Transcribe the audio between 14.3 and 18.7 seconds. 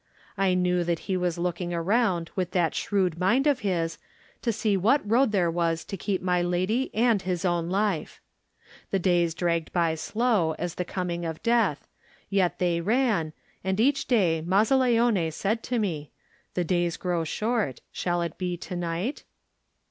Mazzaleone said to me, "The days grow short; shall it be